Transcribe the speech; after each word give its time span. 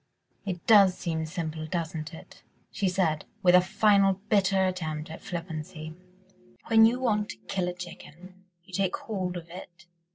"It 0.47 0.65
does 0.65 0.97
seem 0.97 1.27
simple, 1.27 1.67
doesn't 1.67 2.11
it?" 2.11 2.41
she 2.71 2.89
said, 2.89 3.25
with 3.43 3.53
a 3.53 3.61
final 3.61 4.13
bitter 4.29 4.65
attempt 4.65 5.11
at 5.11 5.21
flippancy, 5.21 5.93
"when 6.69 6.87
you 6.87 6.99
want 6.99 7.29
to 7.29 7.37
kill 7.47 7.67
a 7.67 7.73
chicken... 7.75 8.43
you 8.63 8.73
take 8.73 8.95
hold 8.95 9.37
of 9.37 9.47
it 9.51 9.85